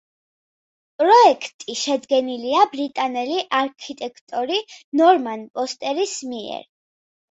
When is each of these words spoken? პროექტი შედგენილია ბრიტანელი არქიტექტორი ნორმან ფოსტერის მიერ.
პროექტი 1.01 1.75
შედგენილია 1.81 2.65
ბრიტანელი 2.73 3.39
არქიტექტორი 3.63 4.61
ნორმან 5.05 5.49
ფოსტერის 5.57 6.23
მიერ. 6.37 6.71